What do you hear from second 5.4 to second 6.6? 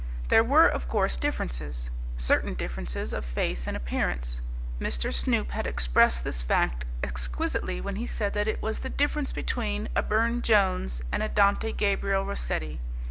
had expressed this